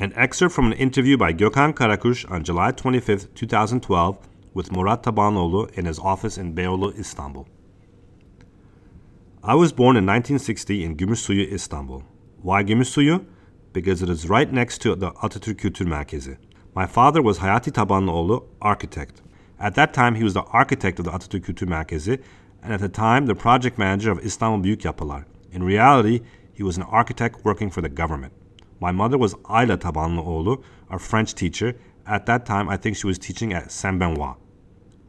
[0.00, 4.16] An excerpt from an interview by Gökhan Karakuş on July 25, 2012,
[4.54, 7.46] with Murat Tabanlıoğlu in his office in Beyoğlu, Istanbul.
[9.42, 12.02] I was born in 1960 in Gümüşsuyu, Istanbul.
[12.42, 13.24] Why Gümüşsuyu?
[13.74, 16.36] Because it is right next to the Atatürk Kültür Merkezi.
[16.76, 19.22] My father was Hayati Tabanlıoğlu, architect.
[19.58, 22.20] At that time, he was the architect of the Atatürk Kültür Merkezi,
[22.62, 25.24] and at the time, the project manager of Istanbul Büyük Yapılar.
[25.52, 26.24] In reality,
[26.54, 28.37] he was an architect working for the government.
[28.80, 31.74] My mother was Ayla Tabanlıoğlu, a French teacher.
[32.06, 34.36] At that time, I think she was teaching at Saint Benoit.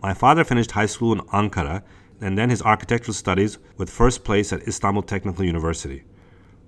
[0.02, 1.84] My father finished high school in Ankara
[2.22, 6.04] and then his architectural studies with first place at Istanbul Technical University.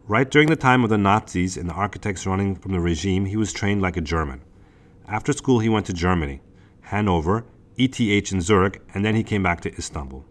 [0.07, 3.37] Right during the time of the Nazis and the architects running from the regime, he
[3.37, 4.41] was trained like a German.
[5.07, 6.41] After school, he went to Germany,
[6.81, 7.45] Hanover,
[7.77, 7.99] ETH
[8.31, 10.25] in Zurich, and then he came back to Istanbul.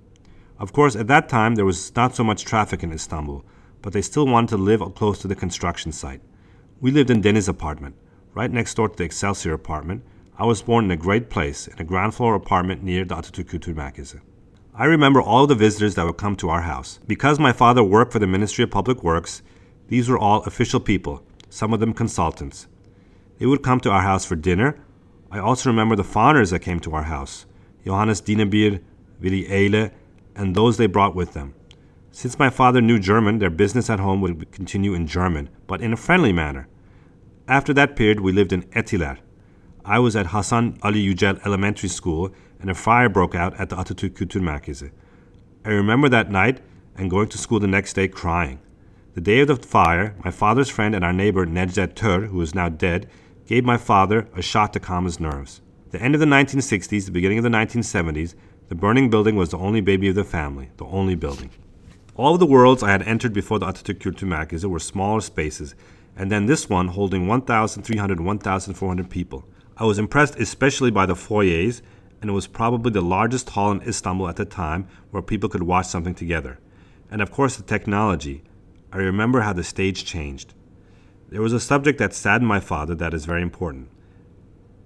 [0.58, 3.44] Of course, at that time, there was not so much traffic in Istanbul,
[3.82, 6.20] but they still wanted to live close to the construction site.
[6.82, 7.94] We lived in Deniz apartment,
[8.32, 10.02] right next door to the Excelsior apartment.
[10.38, 13.74] I was born in a great place, in a ground floor apartment near the Atatürk
[13.74, 14.22] Merkezi.
[14.74, 16.98] I remember all the visitors that would come to our house.
[17.06, 19.42] Because my father worked for the Ministry of Public Works,
[19.88, 22.66] these were all official people, some of them consultants.
[23.38, 24.80] They would come to our house for dinner.
[25.30, 27.44] I also remember the foreigners that came to our house
[27.84, 28.80] Johannes Dienebier,
[29.20, 29.90] Willy Ehle,
[30.34, 31.54] and those they brought with them.
[32.12, 35.92] Since my father knew German, their business at home would continue in German, but in
[35.92, 36.66] a friendly manner.
[37.46, 39.18] After that period, we lived in Etiler.
[39.84, 43.76] I was at Hasan Ali Yücel Elementary School, and a fire broke out at the
[43.76, 44.90] Atatürk Kültür Merkezi.
[45.64, 46.60] I remember that night
[46.96, 48.60] and going to school the next day crying.
[49.14, 52.54] The day of the fire, my father's friend and our neighbor Necdet Tör, who is
[52.54, 53.08] now dead,
[53.46, 55.62] gave my father a shot to calm his nerves.
[55.90, 58.34] The end of the 1960s, the beginning of the 1970s,
[58.68, 61.50] the burning building was the only baby of the family, the only building.
[62.20, 65.74] All of the worlds I had entered before the Atatürk Kültür Merkezi were smaller spaces,
[66.14, 69.46] and then this one holding 1,300 1,400 people.
[69.78, 71.80] I was impressed especially by the foyers,
[72.20, 75.62] and it was probably the largest hall in Istanbul at the time where people could
[75.62, 76.58] watch something together.
[77.10, 78.42] And of course, the technology.
[78.92, 80.52] I remember how the stage changed.
[81.30, 83.88] There was a subject that saddened my father that is very important.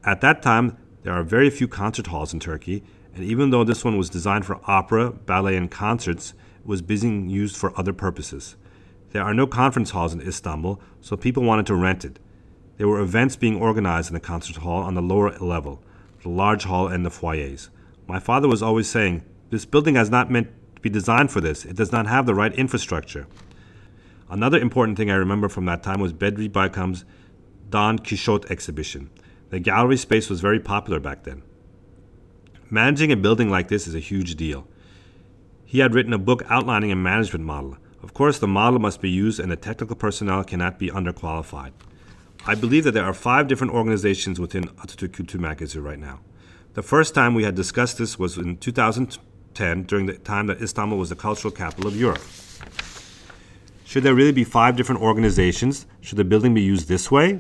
[0.05, 3.85] At that time, there are very few concert halls in Turkey, and even though this
[3.85, 6.33] one was designed for opera, ballet, and concerts,
[6.65, 8.57] was being used for other purposes.
[9.11, 12.19] There are no conference halls in Istanbul, so people wanted to rent it.
[12.77, 15.83] There were events being organized in the concert hall on the lower level,
[16.23, 17.71] the large hall and the foyers.
[18.09, 21.65] My father was always saying, This building has not meant to be designed for this.
[21.65, 23.27] It does not have the right infrastructure.
[24.29, 27.05] Another important thing I remember from that time was Bedri Baykam's
[27.71, 29.11] Don Quixote exhibition.
[29.51, 31.43] The gallery space was very popular back then.
[32.71, 34.67] Managing a building like this is a huge deal.
[35.75, 37.79] He had written a book outlining a management model.
[38.01, 41.73] Of course, the model must be used and the technical personnel cannot be underqualified.
[42.47, 46.21] I believe that there are five different organizations within Atatürk Kültür Merkezi right now.
[46.75, 50.97] The first time we had discussed this was in 2010 during the time that Istanbul
[50.97, 52.23] was the cultural capital of Europe.
[53.85, 55.87] Should there really be five different organizations?
[56.01, 57.31] Should the building be used this way?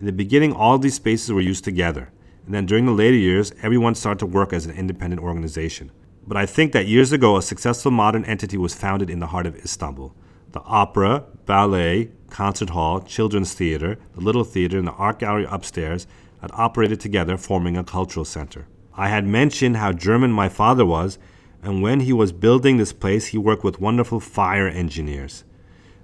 [0.00, 2.10] In the beginning, all these spaces were used together.
[2.46, 5.90] And then during the later years, everyone started to work as an independent organization.
[6.26, 9.46] But I think that years ago, a successful modern entity was founded in the heart
[9.46, 10.14] of Istanbul.
[10.52, 16.06] The opera, ballet, concert hall, children's theater, the little theater, and the art gallery upstairs
[16.40, 18.66] had operated together, forming a cultural center.
[18.96, 21.18] I had mentioned how German my father was,
[21.62, 25.44] and when he was building this place, he worked with wonderful fire engineers.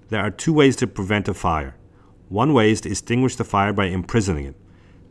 [0.08, 1.76] There are two ways to prevent a fire.
[2.28, 4.56] One way is to extinguish the fire by imprisoning it.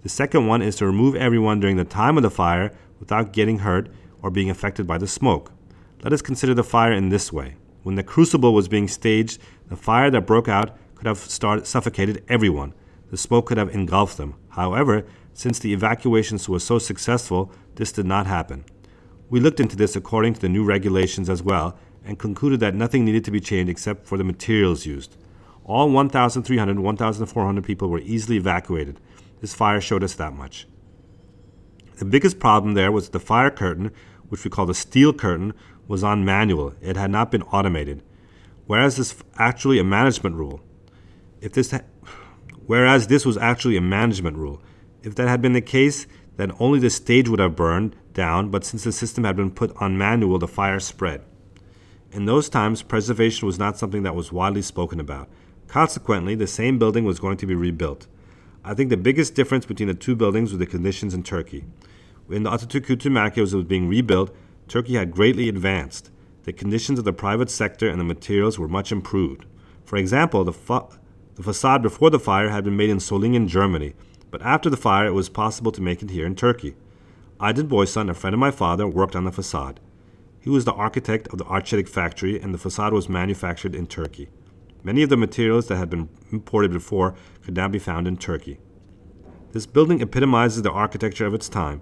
[0.03, 3.59] The second one is to remove everyone during the time of the fire without getting
[3.59, 3.89] hurt
[4.22, 5.52] or being affected by the smoke.
[6.03, 7.56] Let us consider the fire in this way.
[7.84, 12.24] When the crucible was being staged, the fire that broke out could have started, suffocated
[12.28, 12.74] everyone.
[13.09, 14.35] The smoke could have engulfed them.
[14.50, 18.66] However, since the evacuations were so successful, this did not happen.
[19.30, 23.06] We looked into this according to the new regulations as well and concluded that nothing
[23.06, 25.16] needed to be changed except for the materials used.
[25.66, 29.00] All 1,300 1,400 people were easily evacuated.
[29.40, 30.68] This fire showed us that much.
[32.00, 33.92] The biggest problem there was the fire curtain,
[34.30, 35.54] which we call the steel curtain,
[35.86, 36.74] was on manual.
[36.81, 38.04] It had not been automated.
[38.68, 40.62] Whereas this actually a management rule.
[41.42, 41.81] If this ha-
[42.66, 44.62] whereas this was actually a management rule.
[45.04, 46.07] If that had been the case,
[46.38, 49.75] then only the stage would have burned down, but since the system had been put
[49.81, 51.22] on manual, the fire spread.
[52.13, 55.28] In those times, preservation was not something that was widely spoken about.
[55.68, 58.07] Consequently, the same building was going to be rebuilt.
[58.63, 61.66] I think the biggest difference between the two buildings were the conditions in Turkey.
[62.29, 64.29] When the Atatürk Kültür was being rebuilt,
[64.67, 66.11] Turkey had greatly advanced.
[66.43, 69.47] The conditions of the private sector and the materials were much improved.
[69.83, 70.89] For example, the, fu-
[71.33, 73.95] The facade before the fire had been made in Solingen, Germany,
[74.29, 76.75] but after the fire it was possible to make it here in Turkey.
[77.39, 79.79] Aydın Boysan, a friend of my father, worked on the facade.
[80.39, 84.29] He was the architect of the Arçelik factory, and the facade was manufactured in Turkey.
[84.83, 88.59] Many of the materials that had been imported before could now be found in Turkey.
[89.51, 91.81] This building epitomizes the architecture of its time,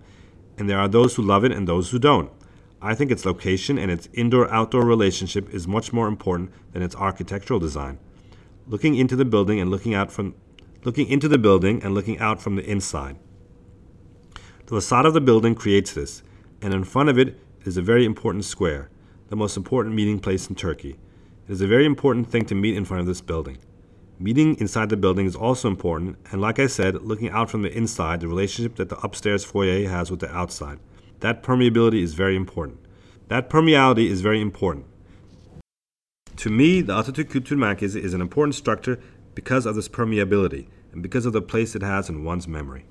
[0.57, 2.31] and there are those who love it and those who don't.
[2.81, 6.95] I think its location and its indoor outdoor relationship is much more important than its
[6.95, 7.99] architectural design.
[8.67, 10.35] Looking into the building and looking out from
[10.83, 13.17] looking into the building and looking out from the inside.
[14.67, 16.23] The facade of the building creates this,
[16.61, 18.89] and in front of it is a very important square,
[19.29, 20.97] the most important meeting place in Turkey.
[21.47, 23.57] It is a very important thing to meet in front of this building.
[24.19, 27.71] Meeting inside the building is also important, and like I said, looking out from the
[27.71, 30.79] inside, the relationship that the upstairs foyer has with the outside.
[31.19, 32.79] That permeability is very important.
[33.27, 34.87] That permeability is very important.
[36.37, 38.99] To me, the Atatürk Kültür is an important structure
[39.35, 42.85] because of this permeability and because of the place it has in one's memory.